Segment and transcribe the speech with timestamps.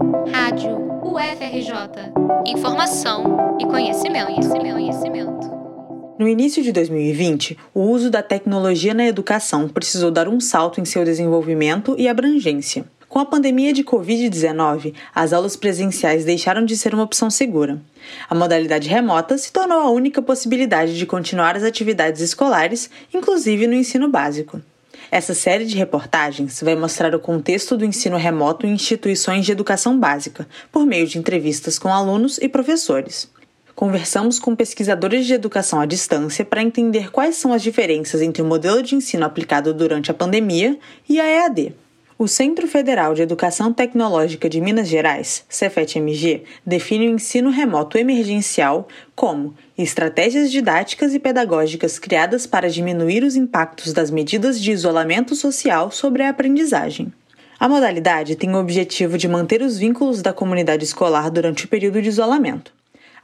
[0.00, 2.10] Rádio UFRJ.
[2.46, 5.50] Informação e conhecimento, conhecimento, conhecimento.
[6.18, 10.86] No início de 2020, o uso da tecnologia na educação precisou dar um salto em
[10.86, 12.86] seu desenvolvimento e abrangência.
[13.10, 17.78] Com a pandemia de Covid-19, as aulas presenciais deixaram de ser uma opção segura.
[18.28, 23.74] A modalidade remota se tornou a única possibilidade de continuar as atividades escolares, inclusive no
[23.74, 24.62] ensino básico.
[25.10, 29.98] Essa série de reportagens vai mostrar o contexto do ensino remoto em instituições de educação
[29.98, 33.28] básica, por meio de entrevistas com alunos e professores.
[33.74, 38.44] Conversamos com pesquisadores de educação à distância para entender quais são as diferenças entre o
[38.44, 40.78] modelo de ensino aplicado durante a pandemia
[41.08, 41.74] e a EAD.
[42.22, 48.86] O Centro Federal de Educação Tecnológica de Minas Gerais, Cefet-MG, define o ensino remoto emergencial
[49.16, 55.90] como estratégias didáticas e pedagógicas criadas para diminuir os impactos das medidas de isolamento social
[55.90, 57.10] sobre a aprendizagem.
[57.58, 62.02] A modalidade tem o objetivo de manter os vínculos da comunidade escolar durante o período
[62.02, 62.70] de isolamento.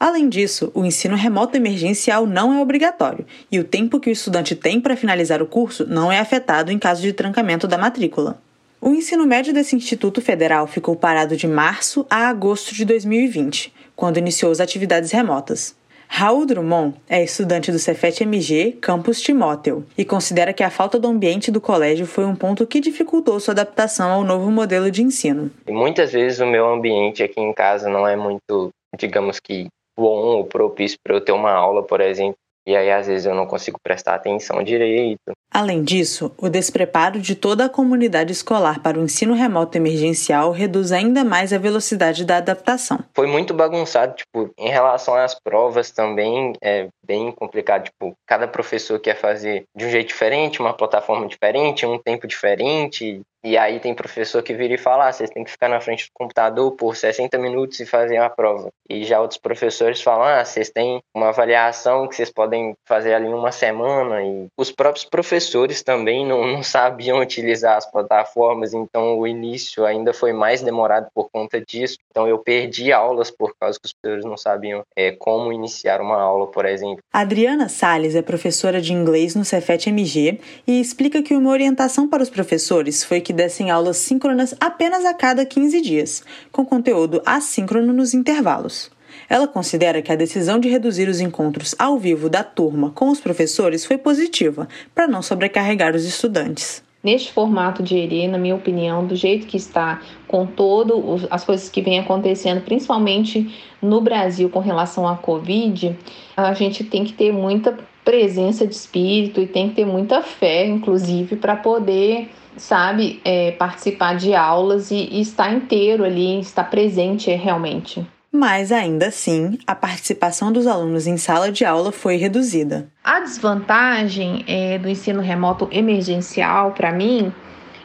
[0.00, 4.56] Além disso, o ensino remoto emergencial não é obrigatório e o tempo que o estudante
[4.56, 8.40] tem para finalizar o curso não é afetado em caso de trancamento da matrícula.
[8.80, 14.18] O ensino médio desse Instituto Federal ficou parado de março a agosto de 2020, quando
[14.18, 15.74] iniciou as atividades remotas.
[16.08, 21.50] Raul Drummond é estudante do Cefet-MG Campus Timóteo e considera que a falta do ambiente
[21.50, 25.50] do colégio foi um ponto que dificultou sua adaptação ao novo modelo de ensino.
[25.68, 29.66] muitas vezes o meu ambiente aqui em casa não é muito, digamos que,
[29.98, 32.36] bom ou propício para eu ter uma aula, por exemplo.
[32.66, 35.32] E aí, às vezes, eu não consigo prestar atenção direito.
[35.52, 40.90] Além disso, o despreparo de toda a comunidade escolar para o ensino remoto emergencial reduz
[40.90, 42.98] ainda mais a velocidade da adaptação.
[43.14, 48.98] Foi muito bagunçado, tipo, em relação às provas também é bem complicado, tipo, cada professor
[48.98, 53.94] quer fazer de um jeito diferente, uma plataforma diferente, um tempo diferente, e aí tem
[53.94, 56.96] professor que vira e fala, ah, vocês têm que ficar na frente do computador por
[56.96, 58.70] 60 minutos e fazer a prova.
[58.90, 63.28] E já outros professores falam, ah, vocês têm uma avaliação que vocês podem fazer ali
[63.28, 64.20] em uma semana.
[64.20, 70.12] E os próprios professores também não, não sabiam utilizar as plataformas, então o início ainda
[70.12, 71.98] foi mais demorado por conta disso.
[72.10, 76.20] Então eu perdi aulas por causa que os professores não sabiam é, como iniciar uma
[76.20, 76.98] aula, por exemplo.
[77.12, 82.24] Adriana Sales é professora de inglês no Cefet MG e explica que uma orientação para
[82.24, 87.92] os professores foi que dessem aulas síncronas apenas a cada 15 dias, com conteúdo assíncrono
[87.92, 88.90] nos intervalos.
[89.28, 93.20] Ela considera que a decisão de reduzir os encontros ao vivo da turma com os
[93.20, 96.82] professores foi positiva, para não sobrecarregar os estudantes.
[97.02, 101.68] Neste formato de ERE, na minha opinião, do jeito que está, com todas as coisas
[101.68, 105.96] que vem acontecendo, principalmente no Brasil com relação à Covid,
[106.36, 110.64] a gente tem que ter muita presença de espírito e tem que ter muita fé,
[110.64, 117.30] inclusive, para poder sabe, é, participar de aulas e, e estar inteiro ali, estar presente
[117.32, 118.06] realmente.
[118.32, 122.88] Mas ainda assim, a participação dos alunos em sala de aula foi reduzida.
[123.02, 127.32] A desvantagem é, do ensino remoto emergencial, para mim,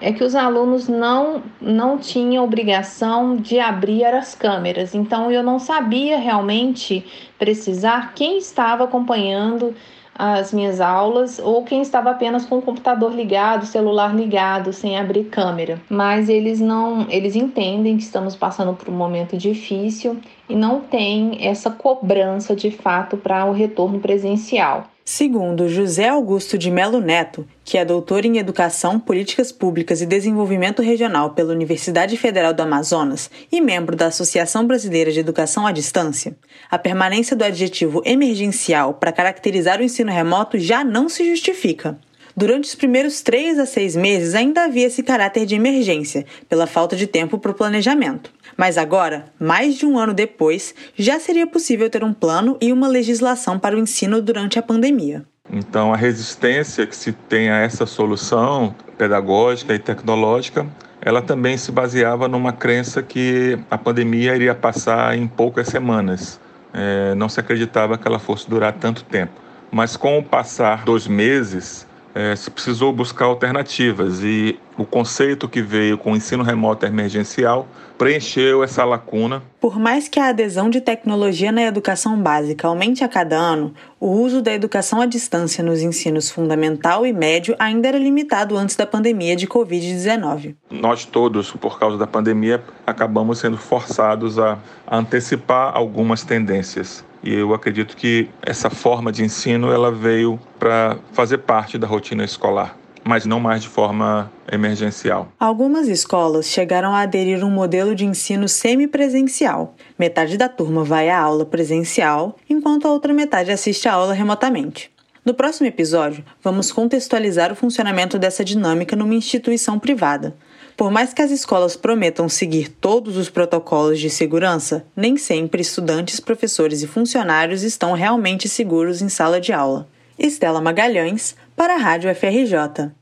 [0.00, 4.94] é que os alunos não, não tinham obrigação de abrir as câmeras.
[4.94, 7.04] Então, eu não sabia realmente
[7.38, 9.74] precisar quem estava acompanhando
[10.18, 15.24] as minhas aulas ou quem estava apenas com o computador ligado, celular ligado, sem abrir
[15.24, 15.80] câmera.
[15.88, 20.18] Mas eles não, eles entendem que estamos passando por um momento difícil
[20.48, 24.84] e não tem essa cobrança de fato para o retorno presencial.
[25.10, 30.82] Segundo José Augusto de Melo Neto, que é doutor em Educação, Políticas Públicas e Desenvolvimento
[30.82, 36.36] Regional pela Universidade Federal do Amazonas e membro da Associação Brasileira de Educação à Distância,
[36.70, 41.98] a permanência do adjetivo emergencial para caracterizar o ensino remoto já não se justifica.
[42.38, 46.94] Durante os primeiros três a seis meses ainda havia esse caráter de emergência, pela falta
[46.94, 48.30] de tempo para o planejamento.
[48.56, 52.86] Mas agora, mais de um ano depois, já seria possível ter um plano e uma
[52.86, 55.24] legislação para o ensino durante a pandemia.
[55.52, 60.64] Então, a resistência que se tem a essa solução pedagógica e tecnológica,
[61.00, 66.38] ela também se baseava numa crença que a pandemia iria passar em poucas semanas.
[66.72, 69.32] É, não se acreditava que ela fosse durar tanto tempo.
[69.72, 75.60] Mas com o passar dos meses, é, se precisou buscar alternativas e o conceito que
[75.60, 77.66] veio com o ensino remoto emergencial
[77.98, 79.42] preencheu essa lacuna.
[79.60, 84.06] Por mais que a adesão de tecnologia na educação básica aumente a cada ano, o
[84.06, 88.86] uso da educação à distância nos ensinos fundamental e médio ainda era limitado antes da
[88.86, 90.54] pandemia de Covid-19.
[90.70, 97.04] Nós todos, por causa da pandemia, acabamos sendo forçados a, a antecipar algumas tendências.
[97.22, 102.24] E eu acredito que essa forma de ensino ela veio para fazer parte da rotina
[102.24, 102.76] escolar.
[103.04, 105.28] mas não mais de forma emergencial.
[105.40, 109.74] Algumas escolas chegaram a aderir um modelo de ensino semipresencial.
[109.98, 114.90] Metade da turma vai à aula presencial, enquanto a outra metade assiste a aula remotamente.
[115.24, 120.36] No próximo episódio, vamos contextualizar o funcionamento dessa dinâmica numa instituição privada.
[120.78, 126.20] Por mais que as escolas prometam seguir todos os protocolos de segurança, nem sempre estudantes,
[126.20, 129.88] professores e funcionários estão realmente seguros em sala de aula.
[130.16, 132.92] Estela Magalhães, para a Rádio FRJ.